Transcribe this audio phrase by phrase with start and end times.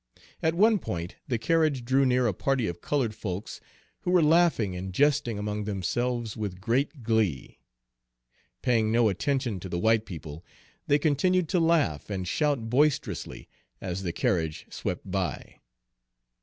[0.41, 3.61] At one point the carriage drew near a party of colored folks
[3.99, 7.59] who were laughing and jesting among themselves with great glee.
[8.63, 10.43] Paying no attention to the white people,
[10.87, 13.47] they continued to laugh and shout boisterously
[13.79, 15.59] as the carriage swept by.